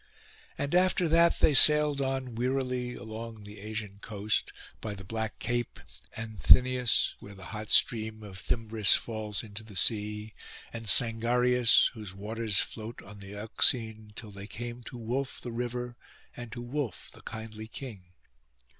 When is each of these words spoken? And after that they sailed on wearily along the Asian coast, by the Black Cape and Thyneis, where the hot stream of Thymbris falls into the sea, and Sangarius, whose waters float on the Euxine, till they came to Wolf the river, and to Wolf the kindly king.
And 0.57 0.73
after 0.73 1.07
that 1.09 1.41
they 1.41 1.53
sailed 1.53 2.01
on 2.01 2.33
wearily 2.33 2.95
along 2.95 3.43
the 3.43 3.59
Asian 3.59 3.99
coast, 3.99 4.51
by 4.81 4.95
the 4.95 5.03
Black 5.03 5.37
Cape 5.37 5.79
and 6.15 6.39
Thyneis, 6.41 7.13
where 7.19 7.35
the 7.35 7.45
hot 7.53 7.69
stream 7.69 8.23
of 8.23 8.39
Thymbris 8.39 8.95
falls 8.95 9.43
into 9.43 9.61
the 9.63 9.75
sea, 9.75 10.33
and 10.73 10.87
Sangarius, 10.89 11.91
whose 11.93 12.15
waters 12.15 12.59
float 12.61 12.99
on 13.03 13.19
the 13.19 13.33
Euxine, 13.33 14.13
till 14.15 14.31
they 14.31 14.47
came 14.47 14.81
to 14.85 14.97
Wolf 14.97 15.39
the 15.39 15.51
river, 15.51 15.95
and 16.35 16.51
to 16.51 16.63
Wolf 16.63 17.11
the 17.13 17.21
kindly 17.21 17.67
king. 17.67 18.05